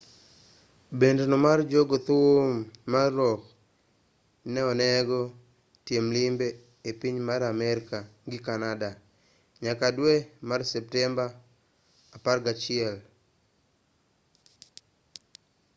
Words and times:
bend 0.99 1.19
no 1.29 1.37
mar 1.45 1.59
jo 1.71 1.81
go 1.89 1.97
thum 2.07 2.49
mar 2.93 3.09
rock 3.19 3.41
ne 4.53 4.61
onego 4.71 5.19
tim 5.85 6.05
limbe 6.15 6.47
e 6.89 6.91
piny 6.99 7.17
mar 7.27 7.41
amerka 7.53 7.97
gi 8.29 8.39
canada 8.47 8.89
nyaka 9.63 9.87
dwe 9.97 10.13
mar 10.49 10.61
septemba 10.73 11.25
16 12.25 12.91